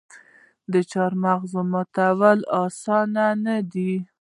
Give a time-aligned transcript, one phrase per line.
[0.71, 3.93] د چهارمغز ماتول اسانه نه دي.